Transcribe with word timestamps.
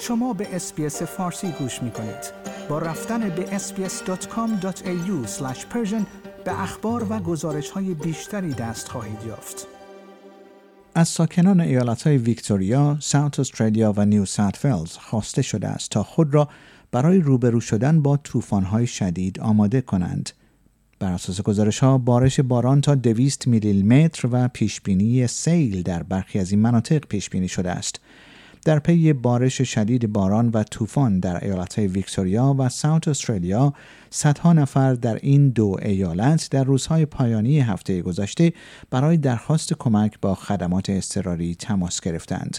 شما 0.00 0.32
به 0.32 0.56
SBS 0.56 1.02
فارسی 1.02 1.48
گوش 1.58 1.82
می 1.82 1.90
کنید. 1.90 2.32
با 2.68 2.78
رفتن 2.78 3.28
به 3.28 3.58
sbs.com.au 3.58 5.28
به 6.44 6.62
اخبار 6.62 7.06
و 7.12 7.18
گزارش 7.18 7.70
های 7.70 7.94
بیشتری 7.94 8.54
دست 8.54 8.88
خواهید 8.88 9.18
یافت. 9.26 9.66
از 10.94 11.08
ساکنان 11.08 11.60
ایالت 11.60 12.02
های 12.02 12.16
ویکتوریا، 12.16 12.96
ساوت 13.00 13.40
استرالیا 13.40 13.92
و 13.96 14.04
نیو 14.04 14.24
ساوت 14.24 14.64
ولز 14.64 14.92
خواسته 14.92 15.42
شده 15.42 15.68
است 15.68 15.90
تا 15.90 16.02
خود 16.02 16.34
را 16.34 16.48
برای 16.92 17.18
روبرو 17.18 17.60
شدن 17.60 18.02
با 18.02 18.18
هوای 18.70 18.86
شدید 18.86 19.40
آماده 19.40 19.80
کنند. 19.80 20.30
بر 20.98 21.12
اساس 21.12 21.40
گزارش 21.40 21.78
ها 21.78 21.98
بارش 21.98 22.40
باران 22.40 22.80
تا 22.80 22.94
200 22.94 23.46
میلی 23.46 23.82
متر 23.82 24.28
و 24.32 24.48
پیشبینی 24.48 25.26
سیل 25.26 25.82
در 25.82 26.02
برخی 26.02 26.38
از 26.38 26.50
این 26.50 26.60
مناطق 26.60 26.98
پیش 26.98 27.30
بینی 27.30 27.48
شده 27.48 27.70
است. 27.70 28.00
در 28.66 28.78
پی 28.78 29.12
بارش 29.12 29.62
شدید 29.62 30.12
باران 30.12 30.48
و 30.48 30.62
طوفان 30.62 31.20
در 31.20 31.44
ایالتهای 31.44 31.86
ویکتوریا 31.86 32.54
و 32.58 32.68
ساوت 32.68 33.08
استرالیا 33.08 33.72
صدها 34.10 34.52
نفر 34.52 34.94
در 34.94 35.14
این 35.14 35.48
دو 35.48 35.76
ایالت 35.82 36.48
در 36.50 36.64
روزهای 36.64 37.06
پایانی 37.06 37.60
هفته 37.60 38.02
گذشته 38.02 38.52
برای 38.90 39.16
درخواست 39.16 39.74
کمک 39.74 40.20
با 40.20 40.34
خدمات 40.34 40.90
اضطراری 40.90 41.54
تماس 41.54 42.00
گرفتند. 42.00 42.58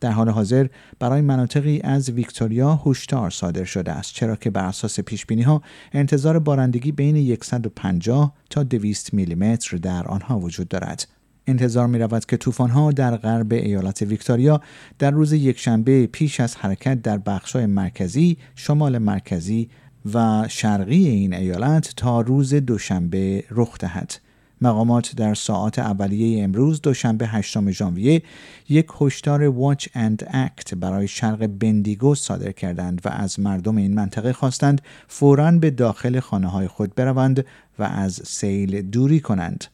در 0.00 0.10
حال 0.10 0.28
حاضر 0.28 0.66
برای 0.98 1.20
مناطقی 1.20 1.80
از 1.84 2.10
ویکتوریا 2.10 2.82
هشدار 2.86 3.30
صادر 3.30 3.64
شده 3.64 3.92
است 3.92 4.14
چرا 4.14 4.36
که 4.36 4.50
بر 4.50 4.64
اساس 4.64 5.00
پیش 5.00 5.26
بینی 5.26 5.42
ها 5.42 5.62
انتظار 5.92 6.38
بارندگی 6.38 6.92
بین 6.92 7.38
150 7.42 8.34
تا 8.50 8.62
200 8.62 9.14
میلیمتر 9.14 9.76
در 9.76 10.06
آنها 10.06 10.38
وجود 10.38 10.68
دارد. 10.68 11.06
انتظار 11.46 11.86
می 11.86 11.98
رود 11.98 12.24
که 12.24 12.36
طوفان 12.36 12.70
ها 12.70 12.92
در 12.92 13.16
غرب 13.16 13.52
ایالت 13.52 14.02
ویکتوریا 14.02 14.60
در 14.98 15.10
روز 15.10 15.32
یکشنبه 15.32 16.06
پیش 16.06 16.40
از 16.40 16.56
حرکت 16.56 17.02
در 17.02 17.18
بخشای 17.18 17.66
مرکزی، 17.66 18.36
شمال 18.54 18.98
مرکزی 18.98 19.68
و 20.14 20.46
شرقی 20.48 21.08
این 21.08 21.34
ایالت 21.34 21.92
تا 21.96 22.20
روز 22.20 22.54
دوشنبه 22.54 23.44
رخ 23.50 23.78
دهد. 23.78 24.12
مقامات 24.60 25.16
در 25.16 25.34
ساعات 25.34 25.78
اولیه 25.78 26.44
امروز 26.44 26.82
دوشنبه 26.82 27.26
8 27.26 27.70
ژانویه 27.70 28.22
یک 28.68 28.86
هشدار 29.00 29.42
واچ 29.42 29.88
اند 29.94 30.26
اکت 30.30 30.74
برای 30.74 31.08
شرق 31.08 31.46
بندیگو 31.46 32.14
صادر 32.14 32.52
کردند 32.52 33.00
و 33.04 33.08
از 33.08 33.40
مردم 33.40 33.76
این 33.76 33.94
منطقه 33.94 34.32
خواستند 34.32 34.80
فوراً 35.08 35.50
به 35.50 35.70
داخل 35.70 36.20
خانه 36.20 36.48
های 36.48 36.68
خود 36.68 36.94
بروند 36.94 37.44
و 37.78 37.82
از 37.82 38.20
سیل 38.24 38.82
دوری 38.82 39.20
کنند. 39.20 39.64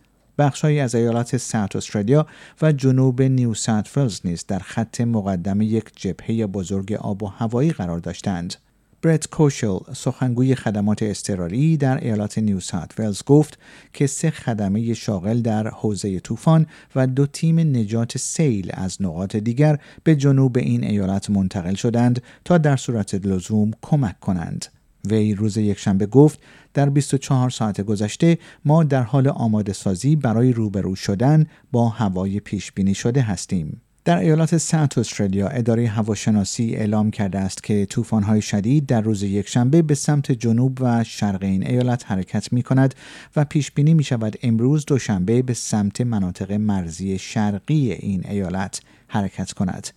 بخشهایی 0.43 0.81
از 0.81 0.95
ایالت 0.95 1.37
ساوت 1.37 1.77
استرالیا 1.77 2.27
و 2.63 2.73
جنوب 2.73 3.23
نیو 3.23 3.55
ساوت 3.55 3.97
ولز 3.97 4.21
نیز 4.25 4.45
در 4.49 4.59
خط 4.59 5.01
مقدم 5.01 5.61
یک 5.61 5.85
جبهه 5.97 6.47
بزرگ 6.47 6.93
آب 6.93 7.23
و 7.23 7.27
هوایی 7.27 7.71
قرار 7.71 7.99
داشتند. 7.99 8.55
برت 9.03 9.27
کوشل 9.27 9.79
سخنگوی 9.93 10.55
خدمات 10.55 11.03
اضطراری 11.03 11.77
در 11.77 12.05
ایالات 12.05 12.39
نیو 12.39 12.61
ساوت 12.61 13.01
ولز 13.01 13.23
گفت 13.27 13.59
که 13.93 14.07
سه 14.07 14.31
خدمه 14.31 14.95
شاغل 14.95 15.41
در 15.41 15.69
حوزه 15.69 16.21
طوفان 16.21 16.67
و 16.97 17.07
دو 17.07 17.27
تیم 17.27 17.59
نجات 17.59 18.19
سیل 18.19 18.71
از 18.75 19.03
نقاط 19.03 19.37
دیگر 19.37 19.79
به 20.05 20.17
جنوب 20.17 20.59
این 20.59 20.85
ایالت 20.85 21.31
منتقل 21.31 21.75
شدند 21.75 22.23
تا 22.45 22.59
در 22.59 22.77
صورت 22.77 23.15
لزوم 23.15 23.71
کمک 23.83 24.21
کنند. 24.21 24.67
وی 25.05 25.35
روز 25.35 25.57
یکشنبه 25.57 26.07
گفت 26.07 26.39
در 26.75 26.91
24 26.91 27.51
ساعت 27.51 27.81
گذشته 27.81 28.39
ما 28.65 28.85
در 28.85 29.03
حال 29.03 29.29
آماده 29.29 29.73
سازی 29.73 30.17
برای 30.17 30.53
روبرو 30.53 30.95
شدن 30.95 31.47
با 31.73 31.89
هوای 31.89 32.41
پیش 32.41 32.73
بینی 32.73 32.95
شده 32.95 33.23
هستیم. 33.23 33.83
در 34.05 34.19
ایالات 34.19 34.57
سنت 34.57 34.99
استرالیا 34.99 35.49
اداره 35.49 35.89
هواشناسی 35.89 36.75
اعلام 36.75 37.11
کرده 37.11 37.39
است 37.39 37.63
که 37.63 37.87
طوفان‌های 37.87 38.43
شدید 38.43 38.87
در 38.87 39.01
روز 39.01 39.23
یکشنبه 39.23 39.83
به 39.83 39.95
سمت 39.95 40.33
جنوب 40.33 40.79
و 40.81 41.05
شرق 41.05 41.43
این 41.43 41.67
ایالت 41.67 42.11
حرکت 42.11 42.53
می 42.53 42.63
کند 42.63 42.95
و 43.37 43.45
پیش 43.45 43.71
بینی 43.71 43.95
می 43.95 44.05
شود 44.05 44.37
امروز 44.43 44.87
دوشنبه 44.87 45.43
به 45.43 45.55
سمت 45.55 46.01
مناطق 46.01 46.53
مرزی 46.53 47.19
شرقی 47.19 47.93
این 47.93 48.25
ایالت 48.29 48.81
حرکت 49.09 49.53
کند. 49.53 49.89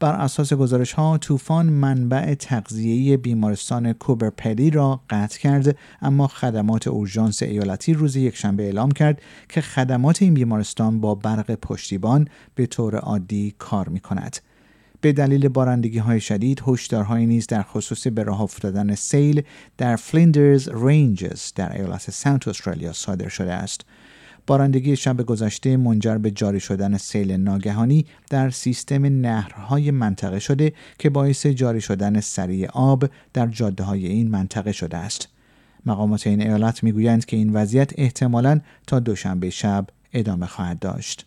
بر 0.00 0.12
اساس 0.12 0.52
گزارش 0.52 0.92
ها 0.92 1.18
طوفان 1.18 1.66
منبع 1.66 2.34
تغذیه 2.34 3.16
بیمارستان 3.16 3.92
کوبر 3.92 4.41
پدی 4.41 4.70
را 4.70 5.00
قطع 5.10 5.38
کرد 5.38 5.76
اما 6.02 6.26
خدمات 6.26 6.88
اورژانس 6.88 7.42
ایالتی 7.42 7.94
روز 7.94 8.16
یکشنبه 8.16 8.62
اعلام 8.62 8.90
کرد 8.90 9.22
که 9.48 9.60
خدمات 9.60 10.22
این 10.22 10.34
بیمارستان 10.34 11.00
با 11.00 11.14
برق 11.14 11.54
پشتیبان 11.54 12.28
به 12.54 12.66
طور 12.66 12.96
عادی 12.96 13.54
کار 13.58 13.88
می 13.88 14.00
کند. 14.00 14.36
به 15.00 15.12
دلیل 15.12 15.48
بارندگی 15.48 15.98
های 15.98 16.20
شدید 16.20 16.62
هشدارهایی 16.66 17.26
نیز 17.26 17.46
در 17.46 17.62
خصوص 17.62 18.06
به 18.06 18.22
راه 18.22 18.40
افتادن 18.40 18.94
سیل 18.94 19.42
در 19.78 19.96
فلیندرز 19.96 20.68
رینجز 20.68 21.52
در 21.54 21.76
ایالت 21.76 22.10
ساوت 22.10 22.48
استرالیا 22.48 22.92
صادر 22.92 23.28
شده 23.28 23.52
است. 23.52 23.84
بارندگی 24.46 24.96
شب 24.96 25.22
گذشته 25.22 25.76
منجر 25.76 26.18
به 26.18 26.30
جاری 26.30 26.60
شدن 26.60 26.96
سیل 26.96 27.32
ناگهانی 27.32 28.06
در 28.30 28.50
سیستم 28.50 29.04
نهرهای 29.04 29.90
منطقه 29.90 30.38
شده 30.38 30.72
که 30.98 31.10
باعث 31.10 31.46
جاری 31.46 31.80
شدن 31.80 32.20
سریع 32.20 32.70
آب 32.70 33.04
در 33.32 33.46
جاده 33.46 33.84
های 33.84 34.06
این 34.06 34.30
منطقه 34.30 34.72
شده 34.72 34.96
است. 34.96 35.28
مقامات 35.86 36.26
این 36.26 36.42
ایالت 36.42 36.84
می‌گویند 36.84 37.24
که 37.24 37.36
این 37.36 37.52
وضعیت 37.52 37.92
احتمالاً 37.98 38.60
تا 38.86 39.00
دوشنبه 39.00 39.50
شب 39.50 39.86
ادامه 40.12 40.46
خواهد 40.46 40.78
داشت. 40.78 41.26